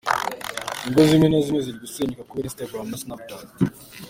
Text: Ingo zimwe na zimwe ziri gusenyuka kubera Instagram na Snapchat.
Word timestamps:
Ingo 0.87 1.01
zimwe 1.09 1.27
na 1.27 1.39
zimwe 1.43 1.61
ziri 1.65 1.79
gusenyuka 1.83 2.27
kubera 2.29 2.49
Instagram 2.49 2.87
na 2.89 2.97
Snapchat. 3.01 3.45